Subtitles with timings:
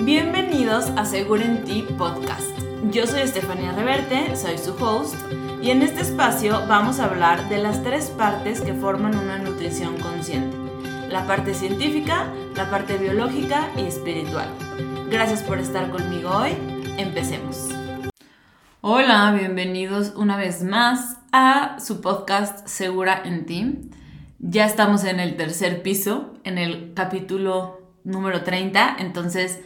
[0.00, 2.56] Bienvenidos a Seguro en Ti Podcast.
[2.92, 5.16] Yo soy Estefanía Reverte, soy su host,
[5.60, 9.98] y en este espacio vamos a hablar de las tres partes que forman una nutrición
[9.98, 10.56] consciente.
[11.08, 14.48] La parte científica, la parte biológica y espiritual.
[15.10, 16.52] Gracias por estar conmigo hoy.
[16.96, 17.68] Empecemos.
[18.80, 23.90] Hola, bienvenidos una vez más a su podcast Segura en Ti.
[24.38, 29.58] Ya estamos en el tercer piso, en el capítulo número 30, entonces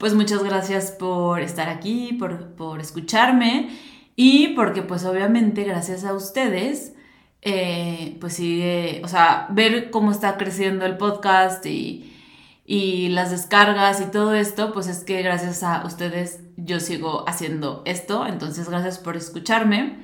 [0.00, 3.68] pues muchas gracias por estar aquí, por, escucharme
[4.16, 6.94] y porque pues obviamente gracias a ustedes,
[7.42, 12.16] eh, pues sigue, o sea, ver cómo está creciendo el podcast y,
[12.64, 17.82] y las descargas y todo esto, pues es que gracias a ustedes yo sigo haciendo
[17.84, 19.98] esto, entonces gracias por escucharme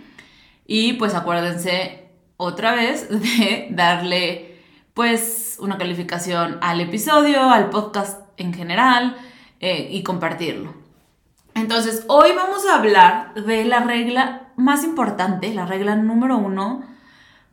[0.66, 3.08] y pues acuérdense otra vez
[3.38, 4.58] de darle
[4.92, 9.16] pues una calificación al episodio, al podcast en general,
[9.60, 10.74] eh, y compartirlo.
[11.54, 16.84] Entonces, hoy vamos a hablar de la regla más importante, la regla número uno,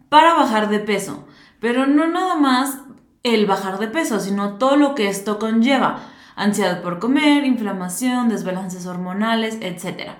[0.10, 1.26] para bajar de peso.
[1.60, 2.80] Pero no nada más
[3.24, 6.04] el bajar de peso, sino todo lo que esto conlleva.
[6.36, 10.12] Ansiedad por comer, inflamación, desbalances hormonales, etc.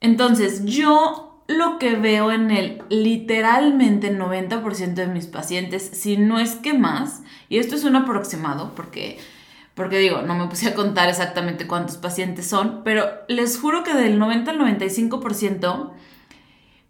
[0.00, 6.54] Entonces, yo lo que veo en el literalmente 90% de mis pacientes, si no es
[6.54, 9.18] que más, y esto es un aproximado porque
[9.74, 13.94] porque digo, no me puse a contar exactamente cuántos pacientes son, pero les juro que
[13.94, 15.92] del 90 al 95%,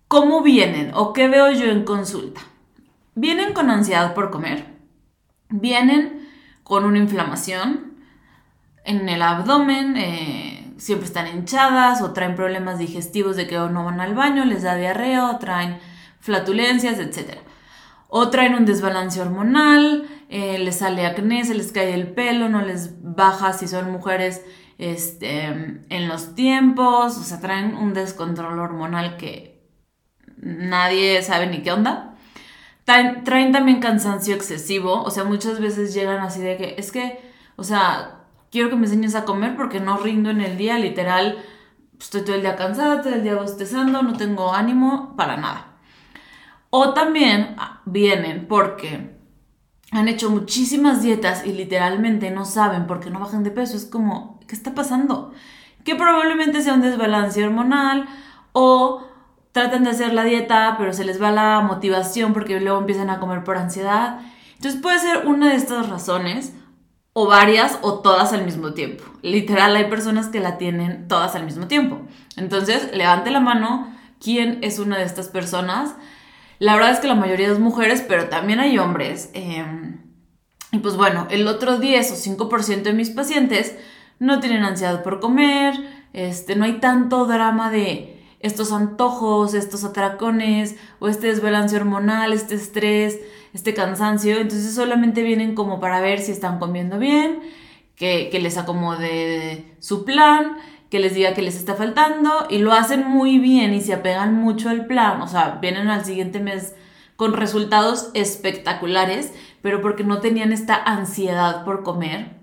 [0.08, 2.40] ¿cómo vienen o qué veo yo en consulta?
[3.14, 4.66] Vienen con ansiedad por comer,
[5.48, 6.28] vienen
[6.64, 7.92] con una inflamación
[8.84, 14.00] en el abdomen, eh, siempre están hinchadas o traen problemas digestivos de que no van
[14.00, 15.78] al baño, les da diarrea o traen
[16.18, 17.38] flatulencias, etc.
[18.08, 22.62] O traen un desbalance hormonal, eh, les sale acné, se les cae el pelo, no
[22.62, 24.42] les baja si son mujeres
[24.78, 29.68] este, en los tiempos, o sea, traen un descontrol hormonal que
[30.38, 32.16] nadie sabe ni qué onda.
[32.84, 37.20] Traen, traen también cansancio excesivo, o sea, muchas veces llegan así de que, es que,
[37.56, 41.44] o sea, quiero que me enseñes a comer porque no rindo en el día, literal,
[42.00, 45.76] estoy todo el día cansada, todo el día bostezando, no tengo ánimo para nada.
[46.70, 49.11] O también ah, vienen porque
[49.92, 53.76] han hecho muchísimas dietas y literalmente no saben por qué no bajan de peso.
[53.76, 55.32] Es como, ¿qué está pasando?
[55.84, 58.08] Que probablemente sea un desbalance hormonal
[58.52, 59.06] o
[59.52, 63.20] tratan de hacer la dieta, pero se les va la motivación porque luego empiezan a
[63.20, 64.20] comer por ansiedad.
[64.56, 66.54] Entonces puede ser una de estas razones,
[67.14, 69.04] o varias, o todas al mismo tiempo.
[69.20, 72.00] Literal, hay personas que la tienen todas al mismo tiempo.
[72.36, 75.94] Entonces, levante la mano quién es una de estas personas
[76.62, 79.30] la verdad es que la mayoría es mujeres, pero también hay hombres.
[79.32, 79.98] Em,
[80.70, 83.74] y pues bueno, el otro 10 o 5% de mis pacientes
[84.20, 85.74] no tienen ansiedad por comer,
[86.12, 92.54] este, no hay tanto drama de estos antojos, estos atracones, o este desbalance hormonal, este
[92.54, 93.18] estrés,
[93.52, 94.38] este cansancio.
[94.38, 97.40] Entonces solamente vienen como para ver si están comiendo bien,
[97.96, 100.58] que les acomode su plan
[100.92, 104.34] que les diga que les está faltando y lo hacen muy bien y se apegan
[104.34, 106.74] mucho al plan, o sea, vienen al siguiente mes
[107.16, 109.32] con resultados espectaculares,
[109.62, 112.36] pero porque no tenían esta ansiedad por comer,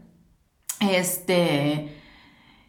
[0.79, 1.95] este,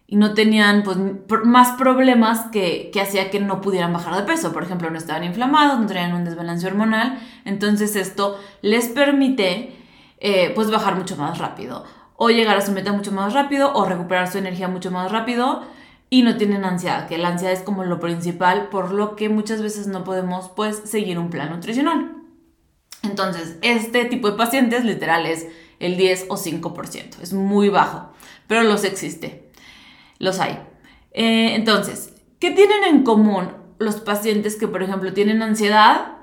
[0.07, 0.99] y no tenían pues
[1.47, 5.25] más problemas que, que hacía que no pudieran bajar de peso, por ejemplo, no estaban
[5.25, 9.75] inflamados, no tenían un desbalance hormonal, entonces esto les permite
[10.19, 11.87] eh, pues bajar mucho más rápido
[12.23, 15.63] o llegar a su meta mucho más rápido o recuperar su energía mucho más rápido
[16.11, 19.63] y no tienen ansiedad, que la ansiedad es como lo principal, por lo que muchas
[19.63, 22.13] veces no podemos pues seguir un plan nutricional.
[23.03, 25.47] Entonces, este tipo de pacientes literal es
[25.79, 28.13] el 10 o 5%, es muy bajo,
[28.47, 29.51] pero los existe,
[30.19, 30.61] los hay.
[31.13, 33.49] Eh, entonces, ¿qué tienen en común
[33.79, 36.19] los pacientes que, por ejemplo, tienen ansiedad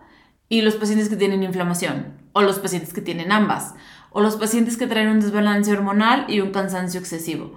[0.47, 2.15] y los pacientes que tienen inflamación?
[2.33, 3.73] O los pacientes que tienen ambas
[4.11, 7.53] o los pacientes que traen un desbalance hormonal y un cansancio excesivo.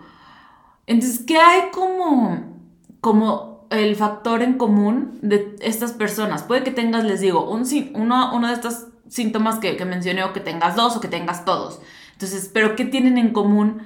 [0.86, 2.58] Entonces, ¿qué hay como,
[3.00, 6.42] como el factor en común de estas personas?
[6.42, 7.64] Puede que tengas, les digo, un,
[7.94, 11.44] uno, uno de estos síntomas que, que mencioné o que tengas dos o que tengas
[11.44, 11.80] todos.
[12.12, 13.82] Entonces, ¿pero qué tienen en común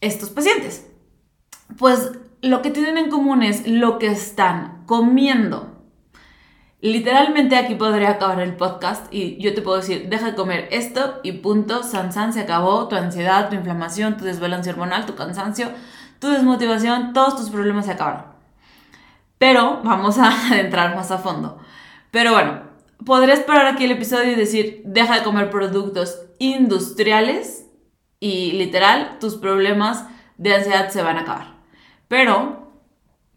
[0.00, 0.86] estos pacientes?
[1.78, 2.12] Pues
[2.42, 5.73] lo que tienen en común es lo que están comiendo.
[6.84, 11.18] Literalmente aquí podría acabar el podcast y yo te puedo decir, deja de comer esto
[11.22, 15.70] y punto, san san, se acabó, tu ansiedad, tu inflamación, tu desbalance hormonal, tu cansancio,
[16.18, 18.26] tu desmotivación, todos tus problemas se acabaron.
[19.38, 21.58] Pero vamos a adentrar más a fondo.
[22.10, 22.64] Pero bueno,
[23.06, 27.64] podrías parar aquí el episodio y decir, deja de comer productos industriales
[28.20, 30.04] y literal, tus problemas
[30.36, 31.54] de ansiedad se van a acabar.
[32.08, 32.68] Pero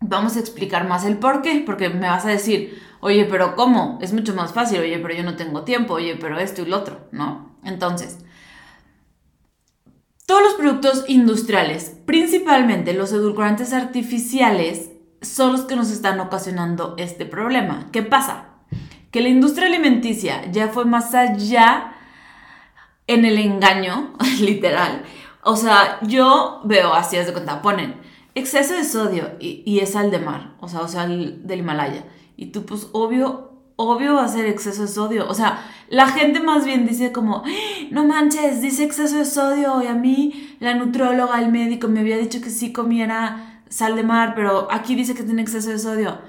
[0.01, 3.99] vamos a explicar más el por qué, porque me vas a decir, oye, pero ¿cómo?
[4.01, 6.77] Es mucho más fácil, oye, pero yo no tengo tiempo, oye, pero esto y lo
[6.77, 7.57] otro, ¿no?
[7.63, 8.19] Entonces,
[10.25, 14.91] todos los productos industriales, principalmente los edulcorantes artificiales,
[15.21, 17.87] son los que nos están ocasionando este problema.
[17.91, 18.49] ¿Qué pasa?
[19.11, 21.93] Que la industria alimenticia ya fue más allá
[23.07, 25.03] en el engaño, literal.
[25.43, 27.95] O sea, yo veo así, es de cuenta, ponen
[28.35, 32.03] exceso de sodio y, es sal de mar, o sea, o sea, del Himalaya.
[32.37, 35.27] Y tú, pues, obvio, obvio va a ser exceso de sodio.
[35.27, 37.49] O sea, la gente más bien dice como, ¡Ah!
[37.91, 39.81] no manches, dice exceso de sodio.
[39.83, 44.03] Y a mí, la nutróloga, el médico, me había dicho que sí comiera sal de
[44.03, 46.19] mar, pero aquí dice que tiene exceso de sodio.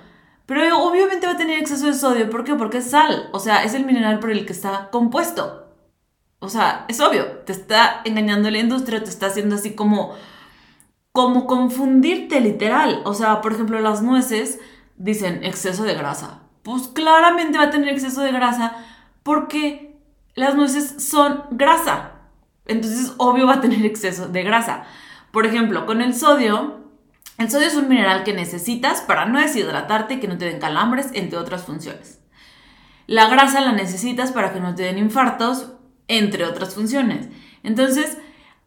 [0.47, 2.31] Pero obviamente va a tener exceso de sodio.
[2.31, 2.55] ¿Por qué?
[2.55, 3.29] Porque es sal.
[3.33, 5.67] O sea, es el mineral por el que está compuesto.
[6.41, 7.27] O sea, es obvio.
[7.45, 10.15] Te está engañando la industria, te está haciendo así como
[11.13, 13.03] como confundirte literal.
[13.05, 14.61] O sea, por ejemplo, las nueces
[14.99, 16.41] dicen exceso de grasa.
[16.63, 18.77] Pues claramente va a tener exceso de grasa
[19.23, 19.97] porque
[20.35, 22.13] las nueces son grasa.
[22.67, 24.85] Entonces, obvio va a tener exceso de grasa.
[25.31, 26.85] Por ejemplo, con el sodio,
[27.39, 30.61] el sodio es un mineral que necesitas para no deshidratarte y que no te den
[30.61, 32.21] calambres, entre otras funciones.
[33.07, 35.73] La grasa la necesitas para que no te den infartos,
[36.09, 37.29] entre otras funciones.
[37.63, 38.19] Entonces,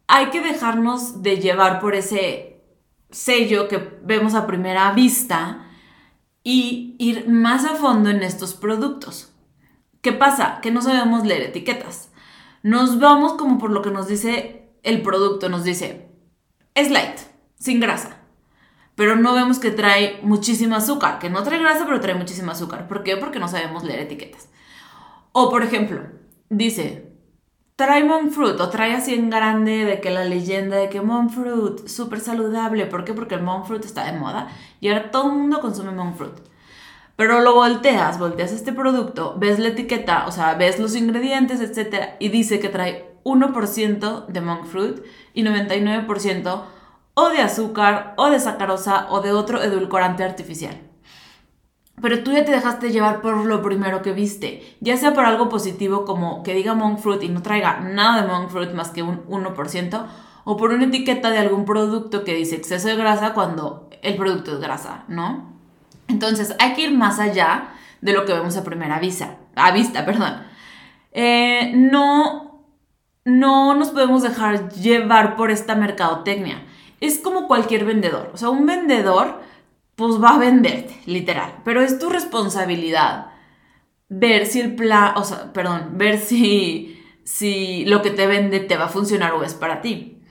[0.08, 2.60] hay que dejarnos de llevar por ese
[3.10, 5.68] sello que vemos a primera vista
[6.44, 9.32] y ir más a fondo en estos productos.
[10.00, 10.60] ¿Qué pasa?
[10.60, 12.10] Que no sabemos leer etiquetas.
[12.62, 15.48] Nos vamos como por lo que nos dice el producto.
[15.48, 16.08] Nos dice,
[16.74, 17.18] es light,
[17.54, 18.18] sin grasa.
[18.94, 21.18] Pero no vemos que trae muchísimo azúcar.
[21.18, 22.88] Que no trae grasa, pero trae muchísimo azúcar.
[22.88, 23.16] ¿Por qué?
[23.16, 24.48] Porque no sabemos leer etiquetas.
[25.32, 26.02] O por ejemplo,
[26.50, 27.11] dice,
[27.82, 31.30] trae monk fruit o trae así en grande de que la leyenda de que monk
[31.30, 32.86] fruit súper saludable.
[32.86, 33.12] ¿Por qué?
[33.12, 34.48] Porque el monk fruit está de moda
[34.80, 36.34] y ahora todo el mundo consume monk fruit.
[37.16, 42.10] Pero lo volteas, volteas este producto, ves la etiqueta, o sea, ves los ingredientes, etc.
[42.20, 45.02] Y dice que trae 1% de monk fruit
[45.34, 46.62] y 99%
[47.14, 50.91] o de azúcar, o de sacarosa, o de otro edulcorante artificial.
[52.02, 55.48] Pero tú ya te dejaste llevar por lo primero que viste, ya sea por algo
[55.48, 59.04] positivo como que diga monk fruit y no traiga nada de monk fruit más que
[59.04, 60.06] un 1%,
[60.44, 64.54] o por una etiqueta de algún producto que dice exceso de grasa cuando el producto
[64.54, 65.52] es grasa, ¿no?
[66.08, 67.68] Entonces hay que ir más allá
[68.00, 70.42] de lo que vemos a primera vista, a vista, perdón.
[71.12, 72.66] Eh, no,
[73.24, 76.64] no nos podemos dejar llevar por esta mercadotecnia.
[77.00, 79.40] Es como cualquier vendedor, o sea, un vendedor
[80.08, 81.60] pues va a venderte, literal.
[81.64, 83.28] Pero es tu responsabilidad
[84.08, 88.76] ver si el plan, o sea, perdón, ver si, si lo que te vende te
[88.76, 90.22] va a funcionar o es para ti.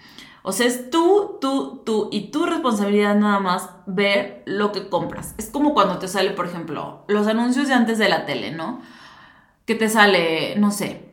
[0.43, 5.35] O sea, es tú, tú, tú y tu responsabilidad nada más ver lo que compras.
[5.37, 8.81] Es como cuando te sale, por ejemplo, los anuncios de antes de la tele, ¿no?
[9.65, 11.11] Que te sale, no sé,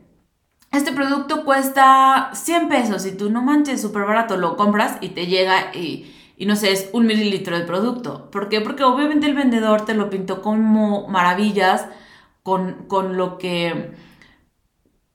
[0.71, 5.27] este producto cuesta 100 pesos y tú no manches, súper barato, lo compras y te
[5.27, 8.31] llega y y no sé, es un mililitro de producto.
[8.31, 8.61] ¿Por qué?
[8.61, 11.85] Porque obviamente el vendedor te lo pintó como maravillas,
[12.43, 13.91] con, con lo que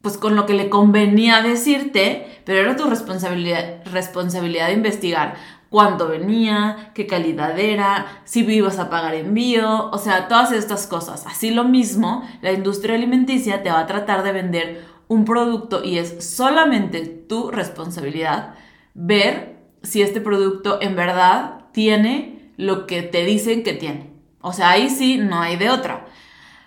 [0.02, 5.36] pues con lo que le convenía decirte, pero era tu responsabilidad, responsabilidad de investigar
[5.70, 11.26] cuánto venía, qué calidad era, si ibas a pagar envío, o sea, todas estas cosas.
[11.26, 15.96] Así lo mismo, la industria alimenticia te va a tratar de vender un producto y
[15.96, 18.56] es solamente tu responsabilidad
[18.92, 19.53] ver
[19.84, 24.10] si este producto en verdad tiene lo que te dicen que tiene.
[24.40, 26.06] O sea, ahí sí no hay de otra.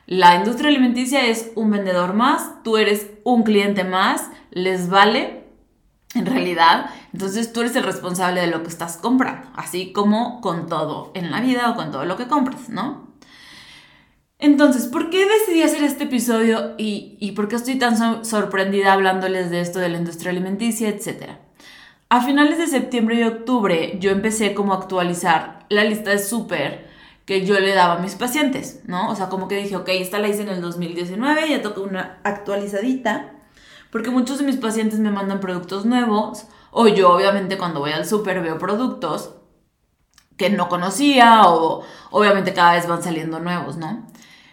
[0.06, 5.44] La industria alimenticia es un vendedor más, tú eres un cliente más, les vale
[6.16, 6.90] en realidad.
[7.12, 11.30] Entonces tú eres el responsable de lo que estás comprando, así como con todo en
[11.32, 13.08] la vida o con todo lo que compras, ¿no?
[14.40, 19.50] Entonces, ¿por qué decidí hacer este episodio y, y por qué estoy tan sorprendida hablándoles
[19.50, 21.47] de esto de la industria alimenticia, etcétera?
[22.10, 26.88] A finales de septiembre y octubre yo empecé como a actualizar la lista de súper
[27.26, 29.10] que yo le daba a mis pacientes, ¿no?
[29.10, 32.20] O sea, como que dije, ok, esta la hice en el 2019, ya toca una
[32.24, 33.34] actualizadita,
[33.92, 38.06] porque muchos de mis pacientes me mandan productos nuevos, o yo obviamente cuando voy al
[38.06, 39.34] súper veo productos
[40.38, 44.08] que no conocía, o obviamente cada vez van saliendo nuevos, ¿no?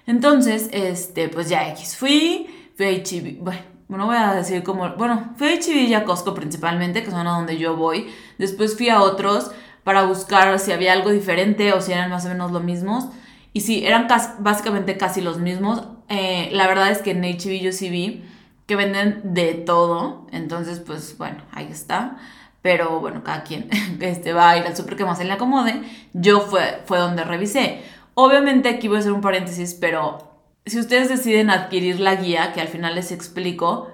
[0.07, 5.33] Entonces, este, pues ya X, fui, fui a bueno, no voy a decir como, bueno,
[5.37, 8.13] fui a HB y a Costco principalmente, que son a donde yo voy.
[8.39, 9.51] Después fui a otros
[9.85, 13.09] para buscar si había algo diferente o si eran más o menos lo mismos.
[13.53, 14.09] Y sí, eran
[14.41, 15.85] básicamente casi los mismos.
[16.09, 18.25] Eh, la verdad es que en HB yo sí vi
[18.67, 20.27] que venden de todo.
[20.33, 22.17] Entonces, pues bueno, ahí está.
[22.63, 23.69] pero bueno, cada quien
[24.01, 25.83] este, va a ir al súper que más se le acomode.
[26.15, 27.83] Yo fue, fue donde revisé.
[28.15, 30.34] Obviamente aquí voy a hacer un paréntesis, pero
[30.67, 33.91] si ustedes deciden adquirir la guía, que al final les explico,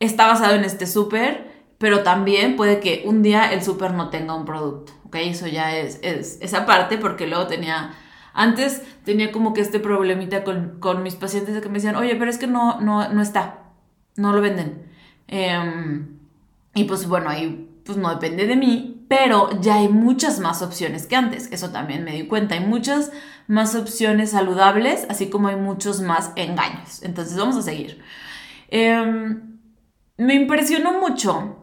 [0.00, 4.34] está basado en este súper, pero también puede que un día el súper no tenga
[4.34, 5.16] un producto, ¿ok?
[5.16, 7.94] Eso ya es, es esa parte porque luego tenía
[8.34, 12.30] antes tenía como que este problemita con, mis pacientes de que me decían, oye, pero
[12.30, 13.64] es que no, no, no está,
[14.16, 14.86] no lo venden.
[15.28, 16.18] Em,
[16.74, 21.06] y pues bueno, ahí pues no depende de mí, pero ya hay muchas más opciones
[21.06, 21.50] que antes.
[21.52, 22.54] Eso también me di cuenta.
[22.54, 23.12] Hay muchas
[23.48, 27.02] más opciones saludables, así como hay muchos más engaños.
[27.02, 28.02] Entonces vamos a seguir.
[28.68, 29.58] Em,
[30.16, 31.56] me impresionó mucho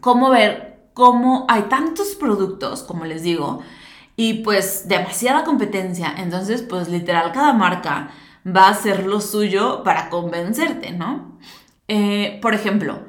[0.00, 3.60] cómo ver cómo hay tantos productos, como les digo,
[4.16, 6.14] y pues demasiada competencia.
[6.16, 8.10] Entonces, pues literal, cada marca
[8.46, 11.38] va a hacer lo suyo para convencerte, ¿no?
[11.88, 13.00] Eh, por ejemplo,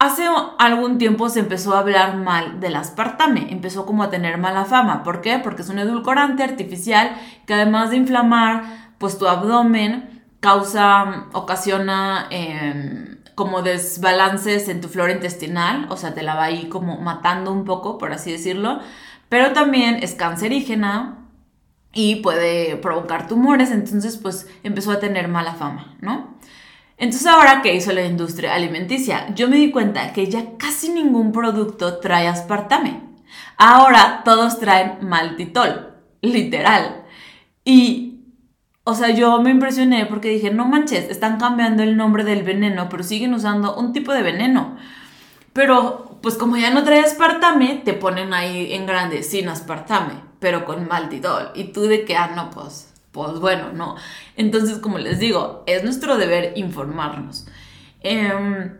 [0.00, 0.24] hace
[0.58, 5.04] algún tiempo se empezó a hablar mal del aspartame, empezó como a tener mala fama.
[5.04, 5.38] ¿Por qué?
[5.38, 7.12] Porque es un edulcorante artificial
[7.46, 15.12] que además de inflamar, pues tu abdomen causa, ocasiona em, como desbalances en tu flora
[15.12, 18.80] intestinal, o sea, te la va ahí como matando un poco, por así decirlo
[19.30, 21.16] pero también es cancerígena
[21.94, 26.36] y puede provocar tumores, entonces pues empezó a tener mala fama, ¿no?
[27.00, 29.34] Entonces ahora, ¿qué hizo la industria alimenticia?
[29.34, 33.00] Yo me di cuenta que ya casi ningún producto trae aspartame.
[33.56, 37.06] Ahora todos traen maltitol, literal.
[37.64, 38.20] Y,
[38.84, 42.90] o sea, yo me impresioné porque dije, no manches, están cambiando el nombre del veneno,
[42.90, 44.76] pero siguen usando un tipo de veneno.
[45.54, 50.66] Pero pues como ya no trae aspartame, te ponen ahí en grande sin aspartame, pero
[50.66, 51.52] con maltitol.
[51.54, 53.96] Y tú de que, ah, no, pues, pues bueno, no.
[54.36, 57.46] Entonces, como les digo, es nuestro deber informarnos.
[58.02, 58.78] Em,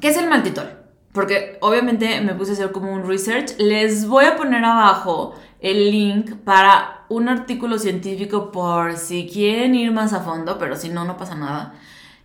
[0.00, 0.78] ¿Qué es el maltitol?
[1.12, 3.58] Porque obviamente me puse a hacer como un research.
[3.58, 9.90] Les voy a poner abajo el link para un artículo científico por si quieren ir
[9.90, 11.74] más a fondo, pero si no, no pasa nada.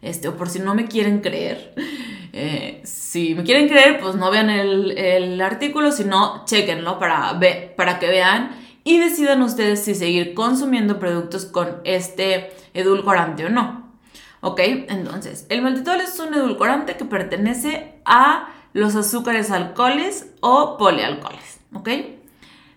[0.02, 1.74] Este, o por si no me quieren creer.
[2.36, 7.40] Eh, si me quieren creer, pues no vean el, artículo, sino chequenlo para,
[7.76, 13.94] para que vean y decidan ustedes si seguir consumiendo productos con este edulcorante o no.
[14.42, 14.60] ¿Ok?
[14.60, 21.62] Entonces, el maltitol es un edulcorante que pertenece a los azúcares alcoholes o polialcoholes.
[21.74, 21.90] ¿Ok?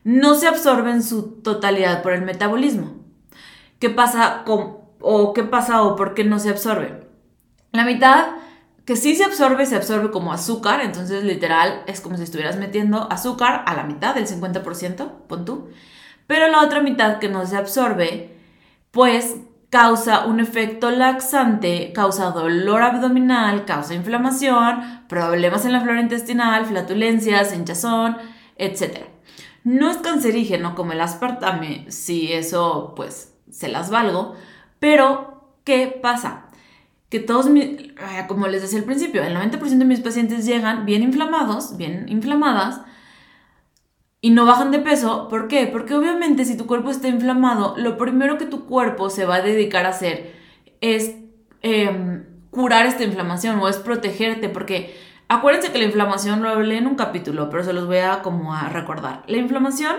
[0.05, 2.95] No se absorbe en su totalidad por el metabolismo.
[3.81, 7.09] ¿Qué pasa con, o qué pasa o por qué no se absorbe?
[7.73, 8.27] La mitad
[8.85, 13.09] que sí se absorbe, se absorbe como azúcar, entonces literal es como si estuvieras metiendo
[13.11, 15.69] azúcar a la mitad, del 50%, pon tú.
[16.26, 18.37] Pero la otra mitad que no se absorbe,
[18.90, 19.37] pues
[19.71, 27.54] causa un efecto laxante, causa dolor abdominal, causa inflamación, problemas en la flora intestinal, flatulencias,
[27.54, 28.16] hinchazón,
[28.56, 29.04] etc.
[29.64, 34.35] No es cancerígeno como el aspartame, si eso pues se las valgo,
[34.78, 36.47] pero ¿qué pasa?
[37.09, 37.49] que todos,
[38.26, 42.80] como les decía al principio, el 90% de mis pacientes llegan bien inflamados, bien inflamadas,
[44.26, 45.28] y no bajan de peso.
[45.28, 45.68] ¿Por qué?
[45.68, 49.40] Porque obviamente si tu cuerpo está inflamado, lo primero que tu cuerpo se va a
[49.40, 50.35] dedicar a hacer
[50.80, 51.14] es
[51.62, 54.97] em, curar esta inflamación o es protegerte, porque
[55.28, 58.52] acuérdense que la inflamación lo hablé en un capítulo, pero se los voy a como
[58.52, 59.23] a recordar.
[59.28, 59.95] La inflamación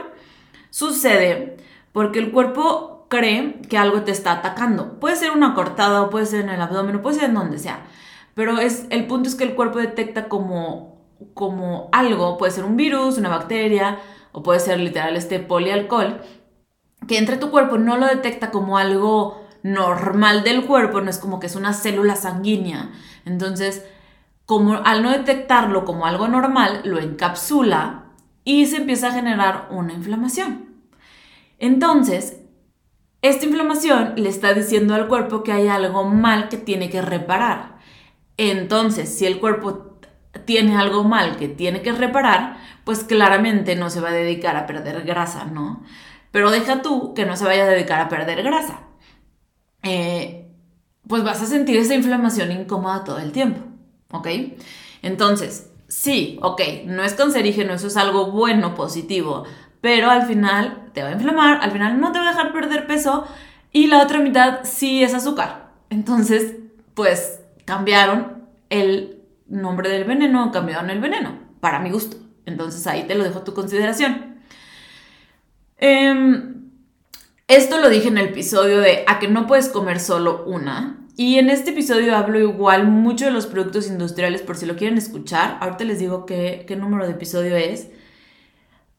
[0.72, 1.55] sucede
[1.93, 5.00] porque el cuerpo cree que algo te está atacando.
[5.00, 7.60] Puede ser una cortada o puede ser en el abdomen o puede ser en donde
[7.60, 7.86] sea.
[8.34, 10.98] Pero es, el punto es que el cuerpo detecta como,
[11.34, 14.00] como algo, puede ser un virus, una bacteria
[14.38, 16.22] o puede ser literal este polialcohol,
[17.08, 21.39] que entre tu cuerpo no lo detecta como algo normal del cuerpo, no es como
[21.39, 22.91] que es una célula sanguínea.
[23.25, 23.84] Entonces,
[24.46, 28.12] como al no detectarlo como algo normal, lo encapsula
[28.44, 30.84] y se empieza a generar una inflamación.
[31.58, 32.38] Entonces,
[33.24, 37.79] esta inflamación le está diciendo al cuerpo que hay algo mal que tiene que reparar.
[38.38, 39.87] Entonces, si el cuerpo
[40.46, 44.65] tiene algo mal que tiene que reparar, pues claramente no se va a dedicar a
[44.65, 45.84] perder grasa, ¿no?
[46.32, 48.82] Pero deja tú que no se vaya a dedicar a perder grasa.
[49.84, 50.48] Eh,
[51.08, 53.62] pues vas a sentir esa inflamación incómoda todo el tiempo,
[54.12, 54.27] ¿ok?
[55.01, 59.46] Entonces, sí, ok, no es cancerígeno, eso es algo bueno, positivo,
[59.82, 62.88] pero al final te va a inflamar, al final no te va a dejar perder
[62.88, 63.25] peso
[63.72, 65.72] y la otra mitad sí es azúcar.
[65.89, 66.56] Entonces,
[66.94, 69.17] pues cambiaron el
[69.50, 72.18] nombre del veneno, cambiaron el veneno, para mi gusto.
[72.46, 74.38] Entonces ahí te lo dejo a tu consideración.
[75.77, 76.72] Em,
[77.48, 81.08] esto lo dije en el episodio de a que no puedes comer solo una.
[81.16, 84.98] Y en este episodio hablo igual mucho de los productos industriales por si lo quieren
[84.98, 85.58] escuchar.
[85.62, 87.89] Ahorita les digo qué, qué número de episodio es.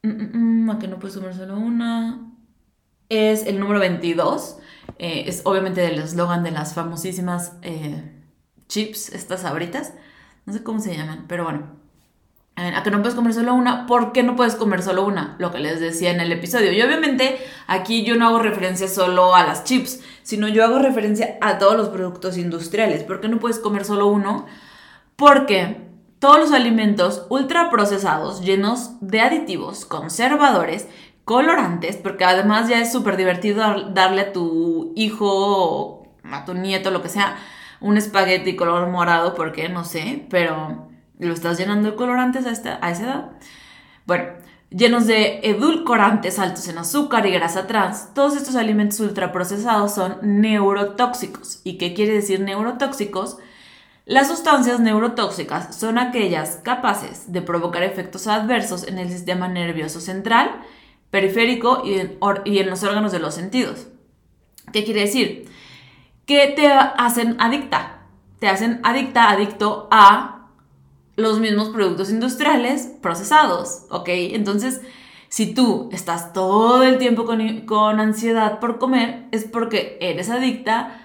[0.02, 2.32] Mm, mm, mm, a que no puedes comer solo una.
[3.08, 4.58] Es el número 22.
[4.98, 8.12] Eh, es obviamente del eslogan de las famosísimas eh,
[8.68, 9.94] chips, estas sabritas.
[10.48, 11.66] No sé cómo se llaman, pero bueno.
[12.56, 13.86] A que no puedes comer solo una.
[13.86, 15.36] ¿Por qué no puedes comer solo una?
[15.38, 16.72] Lo que les decía en el episodio.
[16.72, 21.36] Y obviamente aquí yo no hago referencia solo a las chips, sino yo hago referencia
[21.42, 23.04] a todos los productos industriales.
[23.04, 24.46] ¿Por qué no puedes comer solo uno?
[25.16, 25.86] Porque
[26.18, 30.88] todos los alimentos ultraprocesados llenos de aditivos, conservadores,
[31.26, 37.02] colorantes, porque además ya es súper divertido darle a tu hijo, a tu nieto, lo
[37.02, 37.36] que sea,
[37.80, 42.78] un espagueti color morado, porque no sé, pero lo estás llenando de colorantes a, esta,
[42.82, 43.30] a esa edad.
[44.06, 44.24] Bueno,
[44.70, 51.60] llenos de edulcorantes altos en azúcar y grasa trans, todos estos alimentos ultraprocesados son neurotóxicos.
[51.64, 53.38] ¿Y qué quiere decir neurotóxicos?
[54.04, 60.62] Las sustancias neurotóxicas son aquellas capaces de provocar efectos adversos en el sistema nervioso central,
[61.10, 63.88] periférico y en, y en los órganos de los sentidos.
[64.72, 65.48] ¿Qué quiere decir?
[66.28, 68.02] Que te hacen adicta.
[68.38, 70.50] Te hacen adicta, adicto a
[71.16, 74.08] los mismos productos industriales procesados, ¿ok?
[74.10, 74.82] Entonces,
[75.30, 81.00] si tú estás todo el tiempo con, con ansiedad por comer, es porque eres adicta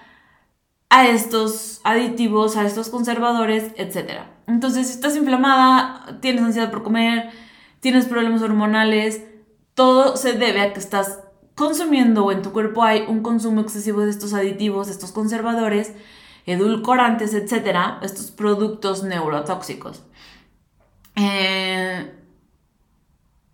[0.88, 4.26] a estos aditivos, a estos conservadores, etc.
[4.46, 7.30] Entonces, si estás inflamada, tienes ansiedad por comer,
[7.80, 9.24] tienes problemas hormonales,
[9.72, 11.23] todo se debe a que estás
[11.54, 15.92] consumiendo o en tu cuerpo hay un consumo excesivo de estos aditivos, estos conservadores,
[16.46, 20.02] edulcorantes, etc., estos productos neurotóxicos.
[21.16, 22.12] Eh,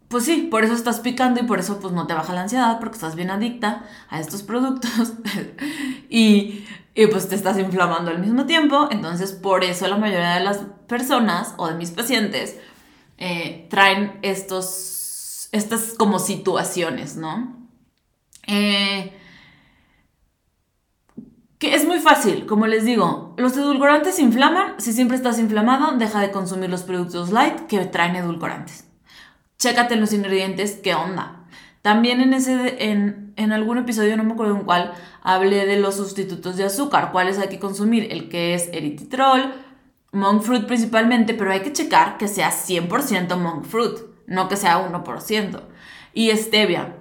[0.08, 2.80] pues sí, por eso estás picando y por eso pues no te baja la ansiedad
[2.80, 5.12] porque estás bien adicta a estos productos
[6.08, 6.64] y,
[7.12, 8.88] pues te estás inflamando al mismo tiempo.
[8.90, 12.56] Entonces por eso la mayoría de las personas o de mis pacientes
[13.18, 17.59] eh, traen estos, estas como situaciones, ¿no?
[18.50, 19.16] Eh,
[21.58, 26.20] que es muy fácil, como les digo, los edulcorantes inflaman, si siempre estás inflamado, deja
[26.20, 28.90] de consumir los productos light que traen edulcorantes
[29.60, 31.44] chécate los ingredientes, qué onda.
[31.82, 35.96] También en, ese, en, en, algún episodio, no me acuerdo en cuál, hablé de los
[35.96, 39.52] sustitutos de azúcar, cuáles hay que consumir, el que es erythritol,
[40.12, 44.78] monk fruit principalmente, pero hay que checar que sea 100% monk fruit, no que sea
[44.90, 45.60] 1%.
[46.12, 46.96] Y stevia.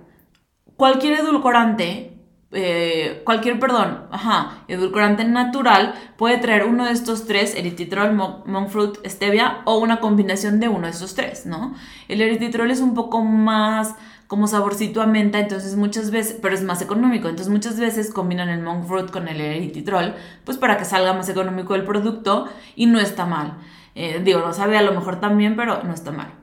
[0.80, 2.20] Cualquier edulcorante
[2.52, 8.98] eh, cualquier, perdón, ajá, edulcorante natural puede traer uno de estos tres, erythritol, monk fruit,
[9.06, 11.76] stevia, o una combinación de uno de estos tres, ¿no?
[12.08, 13.96] El erythritol es un poco más
[14.28, 18.48] como saborcito a menta, entonces muchas veces, pero es más económico, entonces muchas veces combinan
[18.48, 20.16] el monk fruit con el erythritol,
[20.46, 23.58] pues para que salga más económico el producto y no está mal.
[23.96, 26.34] Eh, digo, no sabe a lo mejor también, pero no está mal.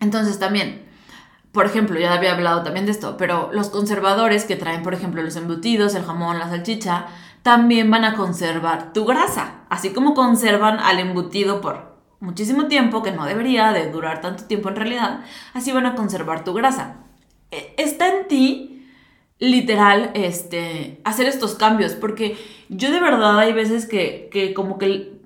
[0.00, 0.87] Entonces también,
[1.58, 5.20] por ejemplo, ya había hablado también de esto, pero los conservadores que traen, por ejemplo,
[5.22, 7.06] los embutidos, el jamón, la salchicha,
[7.42, 13.10] también van a conservar tu grasa, así como conservan al embutido por muchísimo tiempo, que
[13.10, 16.98] no debería de durar tanto tiempo en realidad, así van a conservar tu grasa.
[17.50, 18.88] E, está en ti,
[19.40, 25.18] literal, este, hacer estos cambios, porque yo de verdad hay veces que, que como que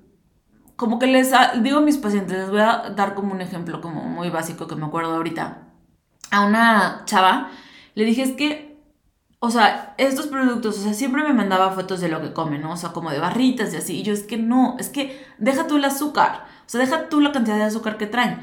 [0.77, 4.01] como que les digo a mis pacientes, les voy a dar como un ejemplo como
[4.05, 5.72] muy básico que me acuerdo ahorita
[6.33, 7.51] a una chava,
[7.93, 8.75] le dije, es que,
[9.39, 12.73] o sea, estos productos, o sea, siempre me mandaba fotos de lo que come, ¿no?
[12.73, 13.99] O sea, como de barritas y así.
[13.99, 17.21] Y yo, es que no, es que deja tú el azúcar, o sea, deja tú
[17.21, 18.39] la cantidad de azúcar que traen.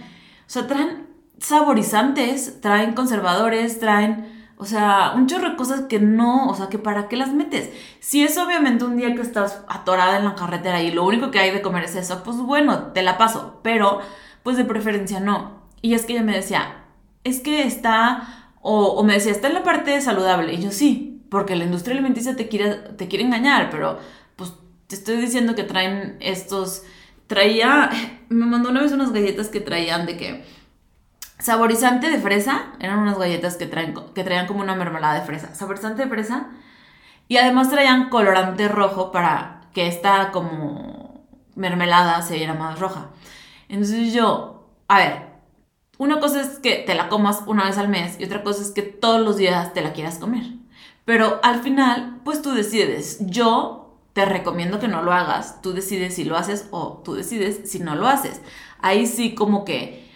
[0.47, 4.39] O sea, traen saborizantes, traen conservadores, traen...
[4.57, 7.71] O sea, un chorro de cosas que no, o sea, que para qué las metes.
[8.01, 11.39] Si es obviamente un día que estás atorada en la carretera y lo único que
[11.39, 14.01] hay de comer es eso, pues bueno, te la paso, pero
[14.43, 15.63] pues de preferencia no.
[15.81, 16.80] Y es que ella me decía,
[17.25, 20.55] es que está, o, me decía, está en la parte saludable.
[20.55, 23.99] Y yo sí, porque la industria alimenticia te quiere, te quiere engañar, pero
[24.37, 24.53] pues
[24.87, 26.83] te estoy diciendo que traen estos,
[27.27, 27.91] traía,
[28.29, 30.45] me mandó una vez unas galletas que traían de que
[31.39, 35.55] saborizante de fresa, eran unas galletas que, traen, que traían como una mermelada de fresa,
[35.55, 36.49] saborizante de fresa,
[37.29, 43.11] y además traían colorante rojo para que esta como mermelada se viera más roja.
[43.69, 45.30] Entonces yo, a ver,
[46.01, 48.71] una cosa es que te la comas una vez al mes y otra cosa es
[48.71, 50.45] que todos los días te la quieras comer.
[51.05, 53.19] Pero al final, pues tú decides.
[53.21, 55.61] Yo te recomiendo que no lo hagas.
[55.61, 58.41] Tú decides si lo haces o tú decides si no lo haces.
[58.79, 60.09] Ahí sí como que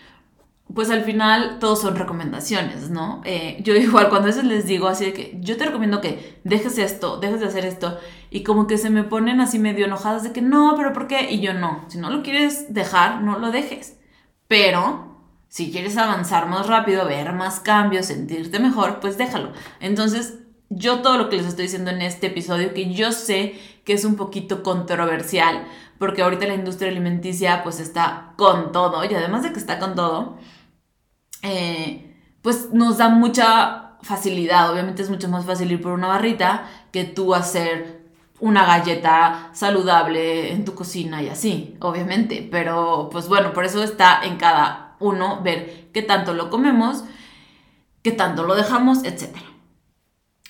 [0.72, 3.20] pues al final todos son recomendaciones, ¿no?
[3.26, 6.40] Eh, yo igual cuando a veces les digo así de que yo te recomiendo que
[6.44, 7.98] dejes esto, dejes de hacer esto,
[8.30, 11.30] y como que se me ponen así medio enojadas de que no, pero ¿por qué?
[11.30, 13.98] Y yo no, si no lo quieres dejar, no lo dejes.
[14.48, 15.13] Pero
[15.54, 19.52] si quieres avanzar más rápido, ver más cambios, sentirte mejor, pues déjalo.
[19.78, 23.92] Entonces, yo todo lo que les estoy diciendo en este episodio, que yo sé que
[23.92, 25.64] es un poquito controversial,
[26.00, 29.94] porque ahorita la industria alimenticia pues está con todo, y además de que está con
[29.94, 30.38] todo,
[31.42, 34.72] eh, pues nos da mucha facilidad.
[34.72, 40.52] Obviamente es mucho más fácil ir por una barrita que tú hacer una galleta saludable
[40.52, 42.48] en tu cocina y así, obviamente.
[42.50, 47.04] Pero pues bueno, por eso está en cada uno ver qué tanto lo comemos,
[48.02, 49.36] qué tanto lo dejamos, etc.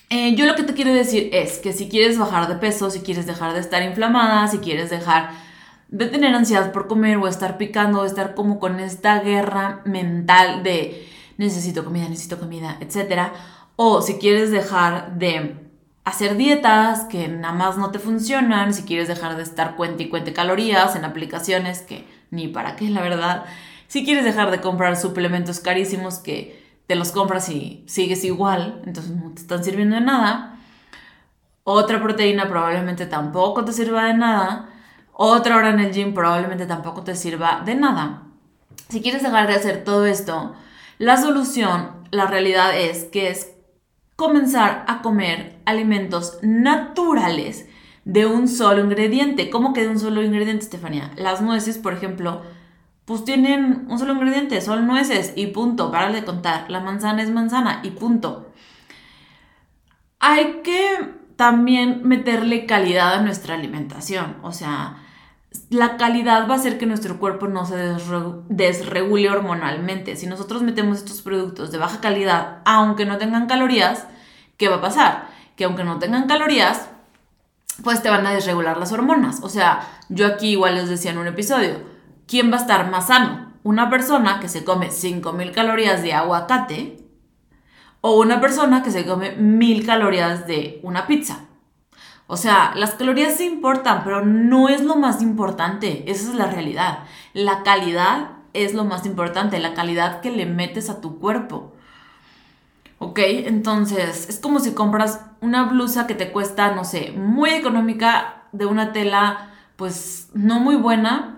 [0.09, 2.99] Eh, yo lo que te quiero decir es que si quieres bajar de peso, si
[3.01, 5.31] quieres dejar de estar inflamada, si quieres dejar
[5.87, 10.63] de tener ansiedad por comer o estar picando o estar como con esta guerra mental
[10.63, 13.31] de necesito comida, necesito comida, etc.
[13.75, 15.65] O si quieres dejar de
[16.03, 20.09] hacer dietas que nada más no te funcionan, si quieres dejar de estar cuente y
[20.09, 23.45] cuente calorías en aplicaciones que ni para qué, la verdad.
[23.87, 29.11] Si quieres dejar de comprar suplementos carísimos que te los compras y sigues igual, entonces
[29.11, 30.59] no te están sirviendo de nada.
[31.63, 34.71] Otra proteína probablemente tampoco te sirva de nada
[35.17, 38.23] otra hora en el gym probablemente tampoco te sirva de nada.
[38.89, 40.53] Si quieres dejar de hacer todo esto,
[40.97, 43.53] la solución, la realidad es que es
[44.17, 47.65] comenzar a comer alimentos naturales
[48.03, 49.49] de un solo ingrediente.
[49.49, 51.11] ¿Cómo que de un solo ingrediente, Estefanía?
[51.15, 52.41] Las nueces, por ejemplo,
[53.05, 56.69] pues tienen un solo ingrediente, son nueces y punto, para de contar.
[56.69, 58.51] La manzana es manzana y punto.
[60.19, 64.97] Hay que también meterle calidad a nuestra alimentación, o sea,
[65.69, 67.77] la calidad va a hacer que nuestro cuerpo no se
[68.49, 70.15] desregule hormonalmente.
[70.15, 74.05] Si nosotros metemos estos productos de baja calidad, aunque no tengan calorías,
[74.57, 75.27] ¿qué va a pasar?
[75.55, 76.89] Que aunque no tengan calorías,
[77.83, 79.41] pues te van a desregular las hormonas.
[79.43, 81.94] O sea, yo aquí igual les decía en un episodio,
[82.27, 83.53] ¿quién va a estar más sano?
[83.63, 86.97] ¿Una persona que se come 5000 calorías de aguacate
[88.01, 91.45] o una persona que se come 1000 calorías de una pizza?
[92.27, 96.09] O sea, las calorías sí importan, pero no es lo más importante.
[96.09, 96.99] Esa es la realidad.
[97.33, 101.73] La calidad es lo más importante, la calidad que le metes a tu cuerpo.
[102.97, 103.19] ¿Ok?
[103.19, 108.65] Entonces, es como si compras una blusa que te cuesta, no sé, muy económica, de
[108.65, 111.34] una tela, pues, no muy buena,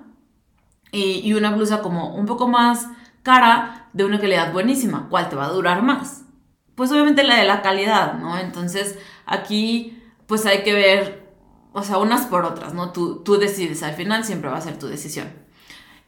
[0.92, 2.88] y, y una blusa como un poco más
[3.24, 5.08] cara, de una calidad buenísima.
[5.10, 6.24] ¿Cuál te va a durar más?
[6.76, 8.38] Pues obviamente la de la calidad, ¿no?
[8.38, 11.34] Entonces, aquí pues hay que ver,
[11.74, 12.92] o sea, unas por otras, ¿no?
[12.92, 15.28] Tú, tú decides, al final siempre va a ser tu decisión.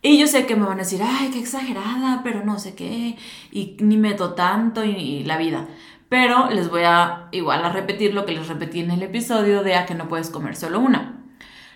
[0.02, 3.18] Y yo sé que me van a decir, ay, qué exagerada, pero no sé qué,
[3.52, 5.68] y ni meto tanto y, la vida.
[6.08, 9.76] Pero les voy a igual a repetir lo que les repetí en el episodio de
[9.76, 11.26] a que no puedes comer solo una.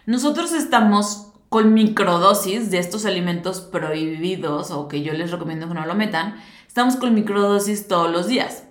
[0.06, 5.86] Nosotros estamos con microdosis de estos alimentos prohibidos o que yo les recomiendo que no
[5.86, 8.63] lo metan, estamos con microdosis todos los días.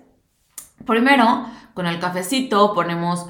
[0.85, 3.25] Primero, con el cafecito ponemos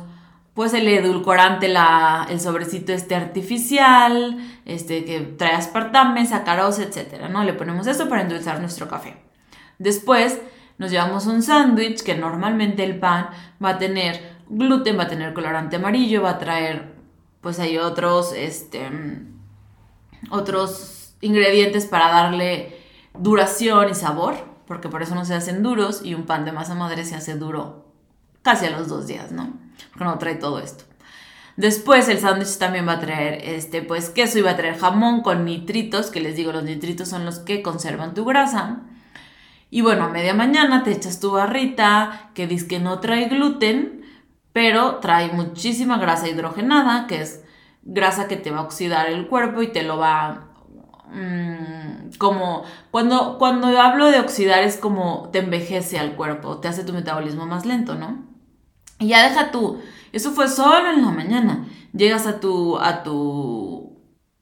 [0.55, 7.43] pues el edulcorante, la, el sobrecito este artificial, este que trae aspartame, sacarosa, etcétera, ¿no?
[7.43, 9.17] Le ponemos eso para endulzar nuestro café.
[9.77, 10.41] Después
[10.79, 13.29] nos llevamos un sándwich que normalmente el pan
[13.63, 16.91] va a tener gluten, va a tener colorante amarillo, va a traer
[17.39, 18.89] pues hay otros, este,
[20.29, 22.77] otros ingredientes para darle
[23.17, 24.35] duración y sabor,
[24.67, 27.35] porque por eso no se hacen duros y un pan de masa madre se hace
[27.35, 27.85] duro
[28.41, 29.53] casi a los dos días, ¿no?
[29.89, 30.83] Porque no trae todo esto.
[31.55, 35.21] Después el sándwich también va a traer este, pues queso y va a traer jamón
[35.21, 38.81] con nitritos, que les digo, los nitritos son los que conservan tu grasa.
[39.69, 44.03] Y bueno, a media mañana te echas tu barrita, que dice que no trae gluten,
[44.51, 47.42] pero trae muchísima grasa hidrogenada, que es
[47.83, 50.49] grasa que te va a oxidar el cuerpo y te lo va
[51.11, 56.83] mm, como cuando cuando hablo de oxidar es como te envejece al cuerpo, te hace
[56.83, 58.33] tu metabolismo más lento, ¿no?
[58.99, 59.79] Y ya deja tú,
[60.13, 61.67] eso fue solo en la mañana.
[61.91, 63.99] Llegas a tu, a tu,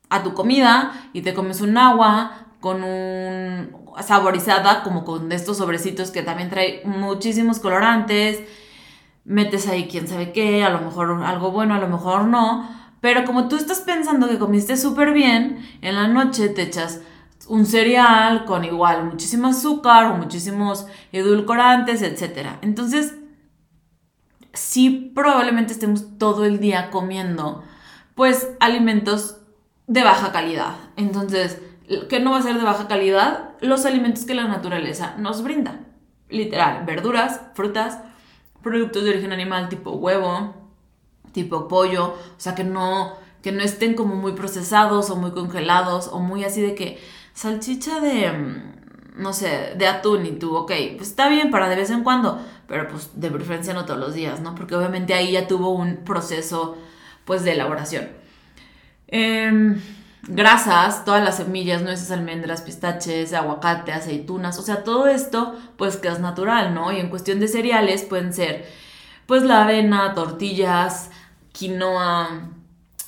[0.10, 3.76] a tu comida y te comes un agua con un
[4.06, 8.42] saborizada como con estos sobrecitos que también trae muchísimos colorantes.
[9.24, 12.70] Metes ahí quién sabe qué, a lo mejor algo bueno, a lo mejor no.
[13.02, 17.02] Pero como tú estás pensando que comiste súper bien, en la noche te echas
[17.48, 22.60] un cereal con igual muchísimo azúcar o muchísimos edulcorantes, etc.
[22.62, 23.16] Entonces,
[24.54, 27.64] sí probablemente estemos todo el día comiendo
[28.16, 29.38] pues alimentos
[29.88, 30.76] de baja calidad.
[30.96, 31.60] Entonces,
[32.08, 35.80] que no va a ser de baja calidad, los alimentos que la naturaleza nos brinda.
[36.30, 38.00] Literal, verduras, frutas,
[38.62, 40.61] productos de origen animal tipo huevo,
[41.32, 46.10] tipo pollo, o sea, que no, que no estén como muy procesados o muy congelados
[46.12, 47.00] o muy así de que
[47.34, 51.76] salchicha de, mm, no sé, de atún y tú, ok, pues está bien para de
[51.76, 54.56] vez en cuando, pero pues de preferencia no todos los días, ¿no?
[54.56, 56.78] Porque obviamente ahí ya tuvo un proceso
[57.26, 58.10] pues de elaboración.
[59.08, 59.76] Eh,
[60.28, 66.08] grasas, todas las semillas, nueces, almendras, pistaches, aguacate, aceitunas, o sea, todo esto pues que
[66.08, 66.92] es natural, ¿no?
[66.92, 68.66] Y en cuestión de cereales pueden ser
[69.26, 71.10] pues la avena, tortillas,
[71.52, 72.50] quinoa,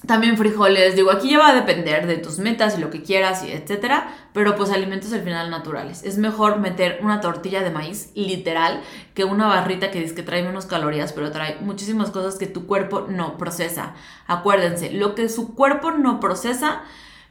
[0.05, 3.43] también frijoles, digo, aquí ya va a depender de tus metas y lo que quieras
[3.43, 6.03] y etcétera, pero pues alimentos al final naturales.
[6.03, 8.81] Es mejor meter una tortilla de maíz literal
[9.13, 12.67] que una barrita que dice que trae menos calorías, pero trae muchísimas cosas que tu
[12.67, 13.93] cuerpo no procesa.
[14.27, 16.81] Acuérdense, lo que su cuerpo no procesa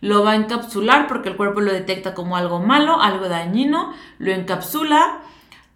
[0.00, 4.32] lo va a encapsular porque el cuerpo lo detecta como algo malo, algo dañino, lo
[4.32, 5.20] encapsula.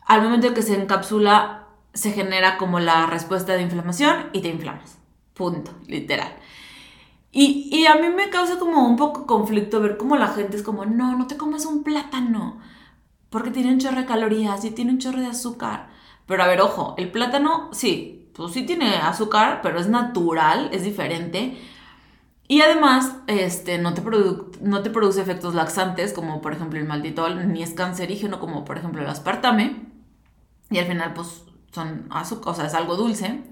[0.06, 4.98] Al momento que se encapsula, se genera como la respuesta de inflamación y te inflamas.
[5.36, 6.32] Punto, literal.
[7.38, 10.86] Y, a mí me causa como un poco conflicto ver cómo la gente es como,
[10.86, 12.58] no, no te comas un plátano,
[13.28, 15.90] porque tiene un chorro de calorías y tiene un chorro de azúcar.
[16.26, 20.82] Pero a ver, ojo, el plátano, sí, pues sí tiene azúcar, pero es natural, es
[20.84, 21.58] diferente.
[22.48, 24.02] Y además, este, no te,
[24.62, 28.78] no te produce efectos laxantes, como por ejemplo el maltitol, ni es cancerígeno, como por
[28.78, 29.76] ejemplo el aspartame.
[30.70, 33.42] Y al final, pues, son azúcar, o sea, es algo dulce.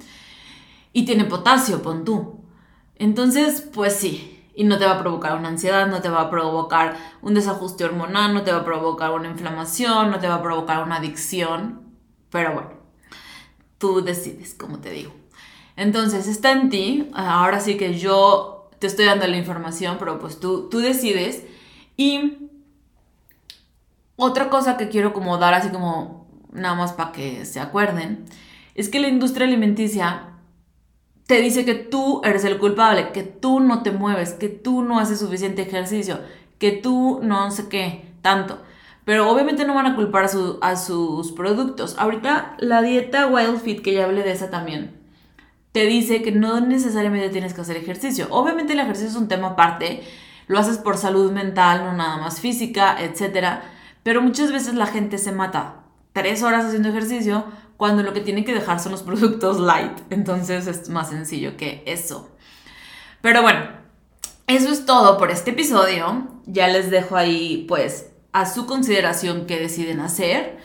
[0.94, 2.44] Y tiene potasio, pon tú.
[2.94, 4.30] Entonces, pues sí.
[4.54, 7.84] Y no te va a provocar una ansiedad, no te va a provocar un desajuste
[7.84, 11.82] hormonal, no te va a provocar una inflamación, no te va a provocar una adicción.
[12.30, 12.70] Pero bueno,
[13.78, 15.12] tú decides, como te digo.
[15.74, 17.10] Entonces, está en ti.
[17.12, 21.42] Ahora sí que yo te estoy dando la información, pero pues tú, tú decides.
[21.96, 22.50] Y
[24.14, 28.26] otra cosa que quiero como dar así como nada más para que se acuerden,
[28.76, 30.33] es que la industria alimenticia
[31.26, 34.98] te dice que tú eres el culpable, que tú no te mueves, que tú no
[34.98, 36.20] haces suficiente ejercicio,
[36.58, 38.58] que tú no sé qué, tanto.
[39.04, 41.96] Pero obviamente no van a culpar a, a sus productos.
[41.98, 44.98] Ahorita la dieta Wild Fit, que ya hablé de esa también,
[45.72, 48.28] te dice que no necesariamente tienes que hacer ejercicio.
[48.30, 50.02] Obviamente el ejercicio es un tema aparte,
[50.46, 53.60] lo haces por salud mental, no nada más física, etc.
[54.02, 57.44] Pero muchas veces la gente se mata tres horas haciendo ejercicio
[57.76, 59.98] cuando lo que tiene que dejar son los productos light.
[60.10, 62.30] Entonces es más sencillo que eso.
[63.20, 63.60] Pero bueno,
[64.46, 66.28] eso es todo por este episodio.
[66.46, 70.58] Ya les dejo ahí pues a su consideración qué deciden hacer.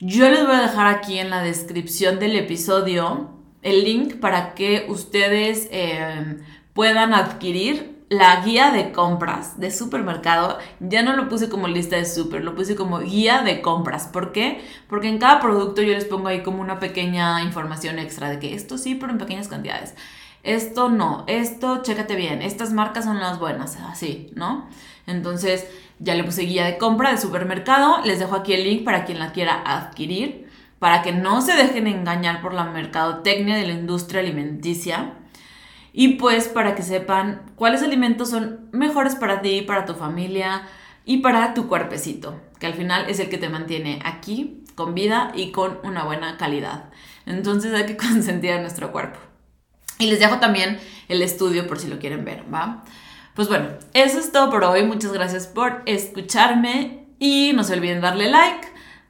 [0.00, 3.30] Yo les voy a dejar aquí en la descripción del episodio
[3.62, 6.38] el link para que ustedes em,
[6.72, 10.58] puedan adquirir la guía de compras de supermercado.
[10.80, 14.06] Ya no lo puse como lista de super, lo puse como guía de compras.
[14.06, 14.64] ¿Por qué?
[14.88, 18.54] Porque en cada producto yo les pongo ahí como una pequeña información extra de que
[18.54, 19.94] esto sí, pero en pequeñas cantidades.
[20.42, 24.68] Esto no, esto chécate bien, estas marcas son las buenas, así, ¿no?
[25.06, 25.66] Entonces
[25.98, 29.18] ya le puse guía de compra de supermercado, les dejo aquí el link para quien
[29.18, 34.20] la quiera adquirir para que no se dejen engañar por la mercadotecnia de la industria
[34.20, 35.14] alimenticia
[35.92, 40.62] y pues para que sepan cuáles alimentos son mejores para ti, para tu familia
[41.04, 45.32] y para tu cuerpecito, que al final es el que te mantiene aquí con vida
[45.34, 46.90] y con una buena calidad.
[47.26, 49.18] Entonces hay que consentir a nuestro cuerpo.
[49.98, 52.84] Y les dejo también el estudio por si lo quieren ver, ¿va?
[53.34, 54.84] Pues bueno, eso es todo por hoy.
[54.84, 58.68] Muchas gracias por escucharme y no se olviden darle like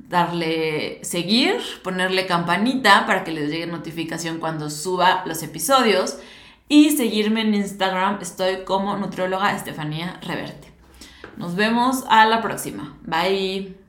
[0.08, 6.18] darle seguir, ponerle campanita para que les llegue notificación cuando suba los episodios
[6.68, 10.72] y seguirme en Instagram, estoy como nutrióloga Estefanía Reverte.
[11.36, 12.96] Nos vemos a la próxima.
[13.02, 13.87] Bye.